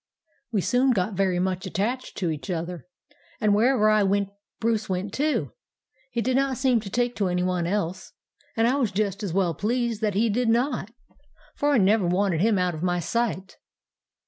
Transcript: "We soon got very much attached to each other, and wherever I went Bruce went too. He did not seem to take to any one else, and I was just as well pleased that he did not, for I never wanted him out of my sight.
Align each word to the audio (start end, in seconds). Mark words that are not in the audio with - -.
"We 0.51 0.61
soon 0.61 0.93
got 0.93 1.13
very 1.13 1.37
much 1.37 1.67
attached 1.67 2.17
to 2.17 2.31
each 2.31 2.49
other, 2.49 2.87
and 3.39 3.53
wherever 3.53 3.87
I 3.87 4.01
went 4.01 4.29
Bruce 4.59 4.89
went 4.89 5.13
too. 5.13 5.51
He 6.09 6.23
did 6.23 6.35
not 6.35 6.57
seem 6.57 6.79
to 6.79 6.89
take 6.89 7.15
to 7.17 7.27
any 7.27 7.43
one 7.43 7.67
else, 7.67 8.11
and 8.57 8.67
I 8.67 8.77
was 8.77 8.91
just 8.91 9.21
as 9.21 9.31
well 9.31 9.53
pleased 9.53 10.01
that 10.01 10.15
he 10.15 10.27
did 10.27 10.49
not, 10.49 10.89
for 11.53 11.69
I 11.69 11.77
never 11.77 12.07
wanted 12.07 12.41
him 12.41 12.57
out 12.57 12.73
of 12.73 12.81
my 12.81 12.99
sight. 12.99 13.57